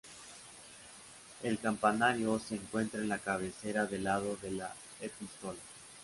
[1.43, 5.59] El campanario, se encuentra en la cabecera del lado de la epístola.